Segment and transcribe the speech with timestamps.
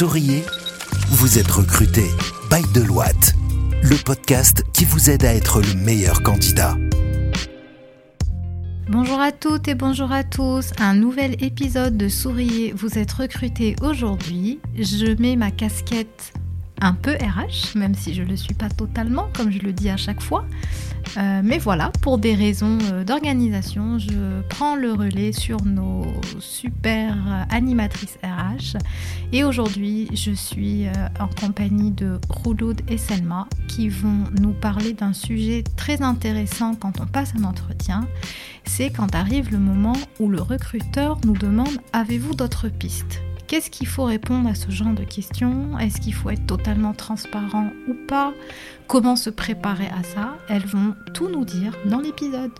[0.00, 0.42] Souriez,
[1.10, 2.04] vous êtes recruté
[2.50, 3.34] by Deloitte,
[3.82, 6.74] le podcast qui vous aide à être le meilleur candidat.
[8.88, 10.70] Bonjour à toutes et bonjour à tous.
[10.78, 14.58] Un nouvel épisode de Souriez, vous êtes recruté aujourd'hui.
[14.74, 16.32] Je mets ma casquette
[16.80, 19.90] un peu RH, même si je ne le suis pas totalement, comme je le dis
[19.90, 20.44] à chaque fois.
[21.16, 26.04] Euh, mais voilà, pour des raisons euh, d'organisation, je prends le relais sur nos
[26.38, 28.76] super animatrices RH.
[29.32, 34.92] Et aujourd'hui, je suis euh, en compagnie de Rouloud et Selma qui vont nous parler
[34.92, 38.06] d'un sujet très intéressant quand on passe un entretien.
[38.64, 43.22] C'est quand arrive le moment où le recruteur nous demande Avez-vous d'autres pistes?
[43.50, 45.76] Qu'est-ce qu'il faut répondre à ce genre de questions?
[45.80, 48.32] Est-ce qu'il faut être totalement transparent ou pas?
[48.86, 50.38] Comment se préparer à ça?
[50.48, 52.52] Elles vont tout nous dire dans l'épisode.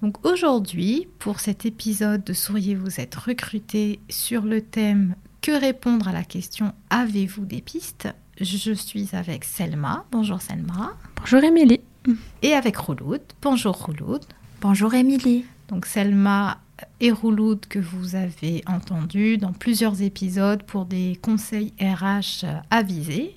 [0.00, 6.06] Donc aujourd'hui, pour cet épisode de Souriez, vous êtes recruté sur le thème Que répondre
[6.06, 8.06] à la question Avez-vous des pistes?
[8.40, 10.04] Je suis avec Selma.
[10.12, 10.96] Bonjour Selma.
[11.16, 11.80] Bonjour Émilie.
[12.42, 13.20] Et avec Rouloud.
[13.42, 14.24] Bonjour Rouloud.
[14.60, 15.44] Bonjour Émilie.
[15.68, 16.58] Donc Selma
[17.00, 23.36] et Rouloud que vous avez entendu dans plusieurs épisodes pour des conseils RH avisés.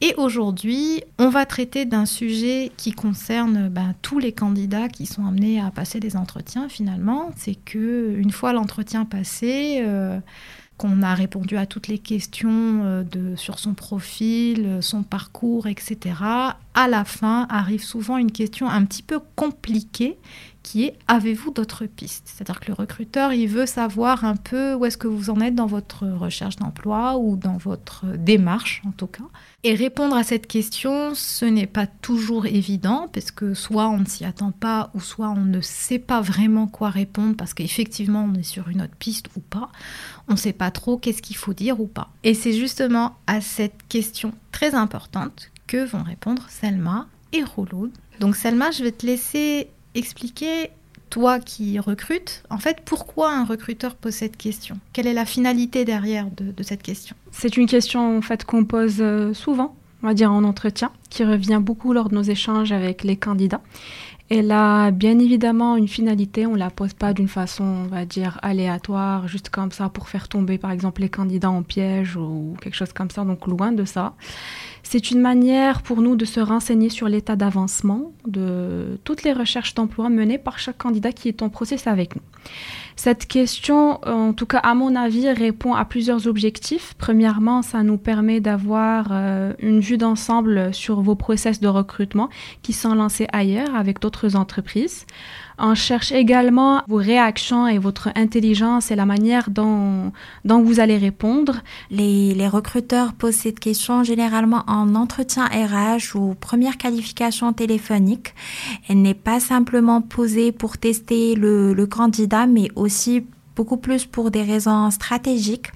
[0.00, 5.26] Et aujourd'hui, on va traiter d'un sujet qui concerne ben, tous les candidats qui sont
[5.26, 7.30] amenés à passer des entretiens finalement.
[7.36, 10.18] C'est que une fois l'entretien passé, euh,
[10.78, 16.14] qu'on a répondu à toutes les questions euh, de, sur son profil, son parcours, etc.
[16.74, 20.18] À la fin arrive souvent une question un petit peu compliquée
[20.62, 22.22] qui est avez-vous d'autres pistes?
[22.26, 25.54] C'est-à-dire que le recruteur, il veut savoir un peu où est-ce que vous en êtes
[25.54, 29.24] dans votre recherche d'emploi ou dans votre démarche en tout cas.
[29.64, 34.06] Et répondre à cette question, ce n'est pas toujours évident parce que soit on ne
[34.06, 38.38] s'y attend pas ou soit on ne sait pas vraiment quoi répondre parce qu'effectivement on
[38.38, 39.70] est sur une autre piste ou pas.
[40.28, 42.10] On ne sait pas trop qu'est-ce qu'il faut dire ou pas.
[42.22, 47.90] Et c'est justement à cette question très importante que vont répondre Selma et Rouloud.
[48.20, 50.70] Donc Selma, je vais te laisser expliquer,
[51.10, 54.78] toi qui recrutes, en fait, pourquoi un recruteur pose cette question?
[54.94, 57.14] Quelle est la finalité derrière de, cette question?
[57.30, 61.22] C'est une question en fait qu'on pose euh, souvent, on va dire en entretien, qui
[61.24, 63.60] revient beaucoup lors de nos échanges avec les candidats.
[64.34, 68.06] Elle a bien évidemment une finalité, on ne la pose pas d'une façon, on va
[68.06, 72.56] dire, aléatoire, juste comme ça pour faire tomber par exemple les candidats en piège ou
[72.62, 74.14] quelque chose comme ça, donc loin de ça.
[74.82, 79.74] C'est une manière pour nous de se renseigner sur l'état d'avancement de toutes les recherches
[79.74, 82.22] d'emploi menées par chaque candidat qui est en process avec nous.
[82.96, 86.94] Cette question, en tout cas à mon avis, répond à plusieurs objectifs.
[86.98, 92.28] Premièrement, ça nous permet d'avoir euh, une vue d'ensemble sur vos process de recrutement
[92.62, 95.06] qui sont lancés ailleurs avec d'autres entreprises.
[95.58, 100.12] On cherche également vos réactions et votre intelligence et la manière dont,
[100.44, 101.60] vous allez répondre.
[101.90, 108.34] Les, recruteurs posent cette question généralement en entretien RH ou première qualification téléphonique.
[108.88, 114.42] Elle n'est pas simplement posée pour tester le candidat, mais aussi beaucoup plus pour des
[114.42, 115.68] raisons stratégiques.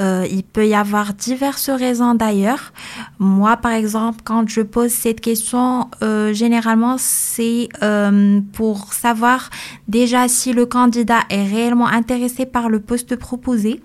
[0.00, 2.72] Euh, il peut y avoir diverses raisons d'ailleurs.
[3.18, 9.50] Moi, par exemple, quand je pose cette question, euh, généralement, c'est euh, pour savoir
[9.88, 13.82] déjà si le candidat est réellement intéressé par le poste proposé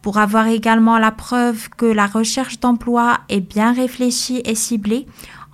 [0.00, 5.06] pour avoir également la preuve que la recherche d'emploi est bien réfléchie et ciblée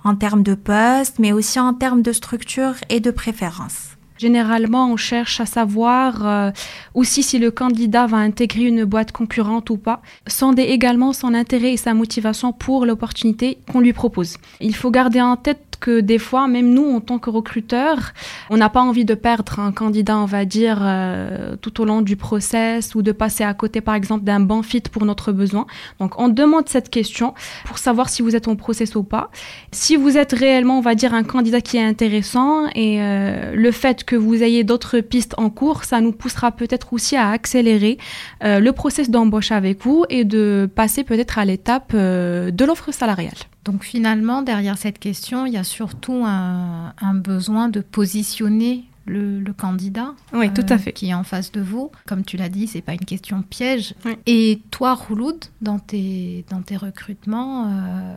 [0.05, 3.96] en termes de poste, mais aussi en termes de structure et de préférence.
[4.17, 6.51] Généralement, on cherche à savoir euh,
[6.93, 11.73] aussi si le candidat va intégrer une boîte concurrente ou pas, sonder également son intérêt
[11.73, 14.37] et sa motivation pour l'opportunité qu'on lui propose.
[14.59, 18.13] Il faut garder en tête que des fois, même nous, en tant que recruteurs,
[18.49, 22.01] on n'a pas envie de perdre un candidat, on va dire, euh, tout au long
[22.01, 25.65] du process ou de passer à côté, par exemple, d'un bon fit pour notre besoin.
[25.99, 27.33] Donc, on demande cette question
[27.65, 29.29] pour savoir si vous êtes en process ou pas.
[29.71, 33.71] Si vous êtes réellement, on va dire, un candidat qui est intéressant et euh, le
[33.71, 37.99] fait que vous ayez d'autres pistes en cours, ça nous poussera peut-être aussi à accélérer
[38.43, 43.37] euh, le process d'embauche avec vous et de passer peut-être à l'étape de l'offre salariale.
[43.67, 50.13] Donc finalement, derrière cette question, il y a surtout un, besoin de positionner le, candidat
[50.33, 50.93] oui, tout à euh, fait.
[50.93, 51.91] qui est en face de vous.
[52.05, 53.93] Comme tu l'as dit, c'est pas une question piège.
[54.25, 58.13] Et toi, Rouloud, dans tes, dans tes recrutements, euh,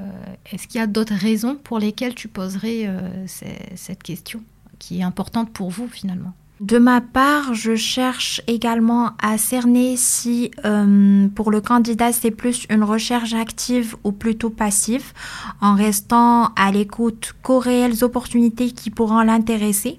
[0.52, 4.42] est-ce qu'il y a d'autres raisons pour lesquelles tu poserais euh, cette question?
[4.80, 10.50] Qui est importante pour vous finalement de ma part, je cherche également à cerner si
[10.66, 15.14] euh, pour le candidat c'est plus une recherche active ou plutôt passive,
[15.62, 19.98] en restant à l'écoute qu'aux réelles opportunités qui pourront l'intéresser.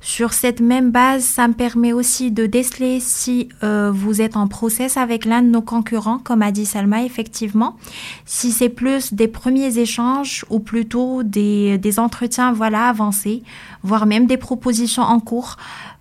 [0.00, 4.46] Sur cette même base, ça me permet aussi de déceler si euh, vous êtes en
[4.46, 7.76] process avec l'un de nos concurrents, comme a dit Salma, effectivement.
[8.24, 13.42] Si c'est plus des premiers échanges ou plutôt des, des entretiens voilà, avancés,
[13.82, 15.56] voire même des propositions en cours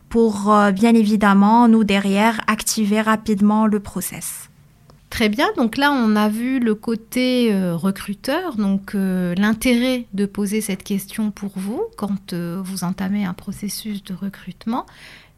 [0.09, 4.46] pour, euh, bien évidemment, nous derrière, activer rapidement le process.
[5.09, 10.25] Très bien, donc là on a vu le côté euh, recruteur, donc euh, l'intérêt de
[10.25, 14.85] poser cette question pour vous quand euh, vous entamez un processus de recrutement.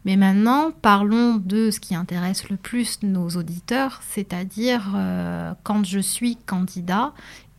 [0.04, 4.96] Mais maintenant, parlons de ce qui intéresse le plus nos auditeurs, c'est-à-dire
[5.62, 7.12] quand je suis candidat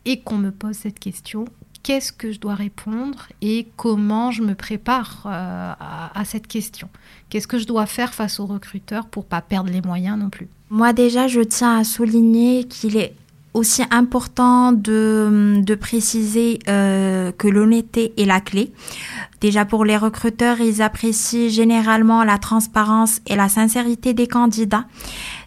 [0.05, 1.45] et qu'on me pose cette question,
[1.83, 6.89] qu'est-ce que je dois répondre et comment je me prépare à, à cette question?
[7.29, 10.49] Qu'est-ce que je dois faire face au recruteur pour pas perdre les moyens non plus?
[10.71, 13.13] Moi déjà, je tiens à souligner qu'il est
[13.53, 18.71] aussi important de, de préciser euh, que l'honnêteté est la clé.
[19.41, 24.85] Déjà pour les recruteurs, ils apprécient généralement la transparence et la sincérité des candidats.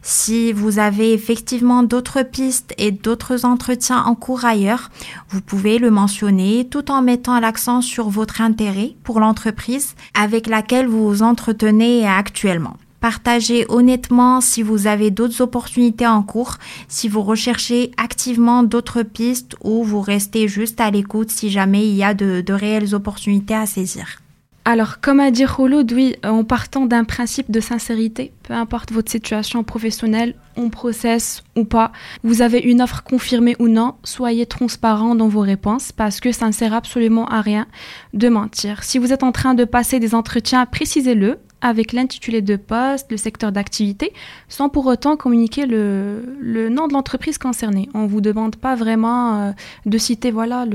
[0.03, 4.91] Si vous avez effectivement d'autres pistes et d'autres entretiens en cours ailleurs,
[5.31, 10.87] vous pouvez le mentionner tout en mettant l'accent sur votre intérêt pour l'entreprise avec laquelle
[10.87, 12.77] vous vous entretenez actuellement.
[13.05, 16.55] Partagez honnêtement si vous avez d'autres opportunités en cours,
[16.89, 21.95] si vous recherchez activement d'autres pistes ou vous restez juste à l'écoute si jamais il
[21.97, 24.23] y a de, réelles opportunités à saisir.
[24.65, 29.11] Alors, comme a dit Roloud, oui, en partant d'un principe de sincérité, peu importe votre
[29.13, 31.93] situation professionnelle, on processe ou pas,
[32.23, 36.47] vous avez une offre confirmée ou non, soyez transparent dans vos réponses parce que ça
[36.47, 37.67] ne sert absolument à rien
[38.15, 38.83] de mentir.
[38.83, 43.17] Si vous êtes en train de passer des entretiens, précisez-le avec l'intitulé de poste, le
[43.17, 44.13] secteur d'activité,
[44.49, 47.89] sans pour autant communiquer le, nom de l'entreprise concernée.
[47.95, 49.53] On ne vous demande pas vraiment euh,
[49.87, 50.67] de citer voilà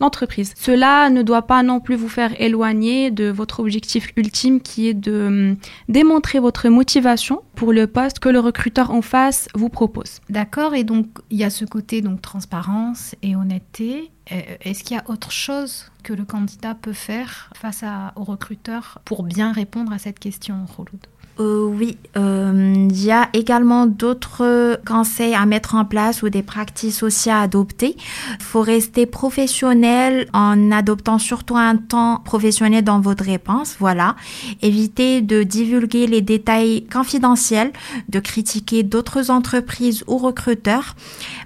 [0.00, 0.52] l'entreprise.
[0.56, 4.94] Cela ne doit pas non plus vous faire éloigner de votre objectif ultime qui est
[4.94, 5.56] de hum,
[5.88, 10.20] démontrer votre motivation pour le poste que le recruteur en face vous propose.
[10.28, 14.10] D'accord, et donc il y a ce côté donc transparence et honnêteté.
[14.32, 18.24] Euh, est-ce qu'il y a autre chose que le candidat peut faire face à, au
[18.24, 21.06] recruteur pour bien répondre à cette question, Roloud
[21.40, 26.42] euh, oui, euh, il y a également d'autres conseils à mettre en place ou des
[26.42, 27.96] pratiques aussi à adopter.
[28.38, 33.76] Il faut rester professionnel en adoptant surtout un temps professionnel dans votre réponse.
[33.80, 34.14] Voilà.
[34.62, 37.72] Évitez de divulguer les détails confidentiels,
[38.08, 40.94] de critiquer d'autres entreprises ou recruteurs.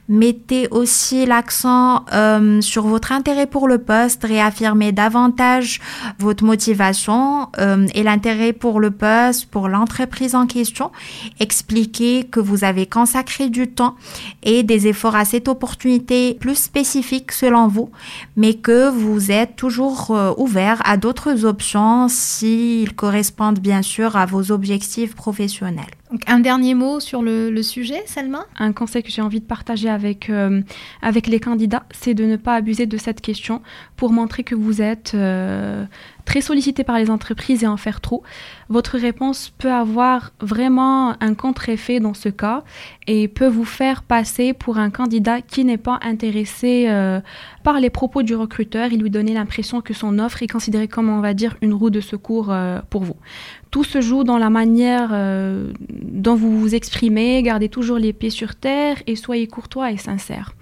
[0.08, 5.80] Mettez aussi l'accent euh, sur votre intérêt pour le poste, réaffirmez davantage
[6.18, 10.90] votre motivation euh, et l'intérêt pour le poste, pour l'entreprise en question.
[11.40, 13.96] Expliquez que vous avez consacré du temps
[14.42, 17.90] et des efforts à cette opportunité plus spécifique selon vous,
[18.36, 24.26] mais que vous êtes toujours euh, ouvert à d'autres options s'ils correspondent bien sûr à
[24.26, 25.86] vos objectifs professionnels.
[26.10, 29.90] Donc, un dernier mot sur le, sujet, Selma Un conseil que j'ai envie de partager
[29.90, 30.62] avec, euh,
[31.02, 33.60] avec les candidats, c'est de ne pas abuser de cette question
[33.96, 35.84] pour montrer que vous êtes euh,
[36.28, 38.22] très sollicité par les entreprises et en faire trop.
[38.68, 42.64] Votre réponse peut avoir vraiment un contre-effet dans ce cas
[43.06, 47.20] et peut vous faire passer pour un candidat qui n'est pas intéressé euh,
[47.64, 51.08] par les propos du recruteur et lui donner l'impression que son offre est considérée comme,
[51.08, 53.16] on va dire, une roue de secours euh, pour vous.
[53.70, 58.28] Tout se joue dans la manière euh, dont vous vous exprimez, gardez toujours les pieds
[58.28, 60.52] sur terre et soyez courtois et sincère.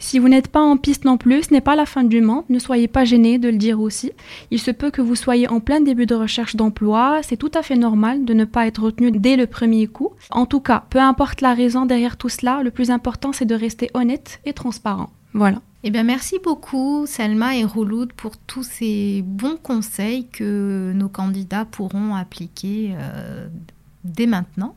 [0.00, 2.44] Si vous n'êtes pas en piste non plus, ce n'est pas la fin du monde,
[2.48, 4.12] ne soyez pas gêné de le dire aussi.
[4.50, 7.62] Il se peut que vous soyez en plein début de recherche d'emploi, c'est tout à
[7.62, 10.12] fait normal de ne pas être retenu dès le premier coup.
[10.30, 13.54] En tout cas, peu importe la raison derrière tout cela, le plus important c'est de
[13.54, 15.10] rester honnête et transparent.
[15.34, 15.60] Voilà.
[15.84, 21.64] Eh bien, merci beaucoup, Selma et Rouloud, pour tous ces bons conseils que nos candidats
[21.64, 23.48] pourront appliquer euh,
[24.02, 24.74] dès maintenant.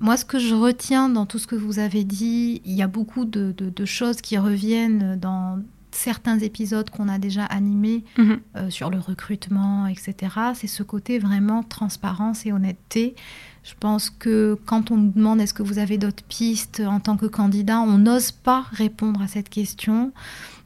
[0.00, 2.86] Moi, ce que je retiens dans tout ce que vous avez dit, il y a
[2.86, 5.58] beaucoup de, choses qui reviennent dans
[5.90, 8.40] certains épisodes qu'on a déjà animés mhm.
[8.56, 10.14] euh, sur le recrutement, etc.
[10.54, 13.16] C'est ce côté vraiment transparence et honnêteté.
[13.64, 17.16] Je pense que quand on nous demande est-ce que vous avez d'autres pistes en tant
[17.16, 20.12] que candidat, on n'ose pas répondre à cette question.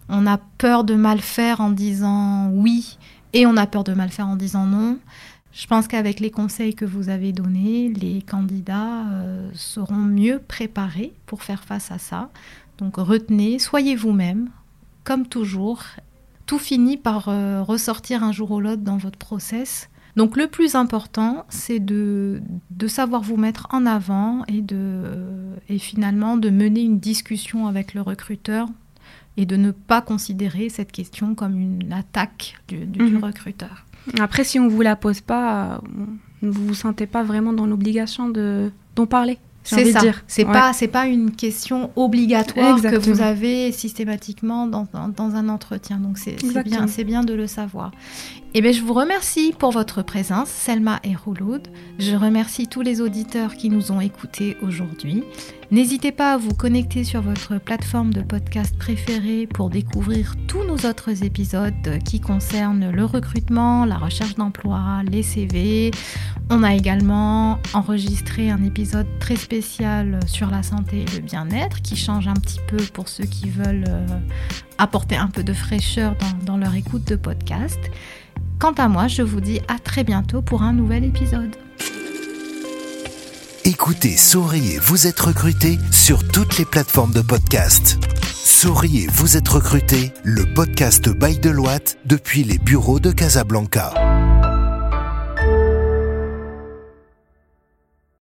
[0.08, 2.98] On a peur de mal faire en disant oui
[3.32, 4.98] et on a peur de mal faire en disant non.
[5.52, 11.12] Je pense qu'avec les conseils que vous avez donnés, les candidats euh, seront mieux préparés
[11.26, 12.30] pour faire face à ça.
[12.78, 14.48] Donc retenez, soyez vous-même,
[15.04, 15.82] comme toujours.
[16.46, 19.90] Tout finit par euh, ressortir un jour ou l'autre dans votre process.
[20.16, 25.02] Donc le plus important, c'est de, de, savoir vous mettre en avant et, de,
[25.68, 28.68] et finalement de mener une discussion avec le recruteur
[29.38, 33.24] et de ne pas considérer cette question comme une attaque du, du, mhm.
[33.24, 33.86] recruteur.
[34.20, 35.80] Après, si on vous la pose pas,
[36.42, 39.38] vous vous sentez pas vraiment dans l'obligation de d'en parler.
[39.64, 40.00] C'est ça.
[40.26, 45.98] C'est pas c'est pas une question obligatoire que vous avez systématiquement dans, dans, un entretien.
[45.98, 47.92] Donc c'est bien c'est bien de le savoir.
[48.54, 51.68] Eh bien, je vous remercie pour votre présence, Selma et Rouloud.
[51.98, 55.24] Je remercie tous les auditeurs qui nous ont écoutés aujourd'hui.
[55.70, 60.76] N'hésitez pas à vous connecter sur votre plateforme de podcast préférée pour découvrir tous nos
[60.86, 65.90] autres épisodes qui concernent le recrutement, la recherche d'emploi, les CV.
[66.50, 71.96] On a également enregistré un épisode très spécial sur la santé et le bien-être qui
[71.96, 74.06] change un petit peu pour ceux qui veulent euh,
[74.76, 77.80] apporter un peu de fraîcheur dans, dans leur écoute de podcast.
[78.58, 81.56] Quant à moi, je vous dis à très bientôt pour un nouvel épisode.
[83.64, 87.98] Écoutez Souriez, vous êtes recruté sur toutes les plateformes de podcast.
[88.44, 93.94] Souriez, vous êtes recruté, le podcast by Deloitte depuis les bureaux de Casablanca.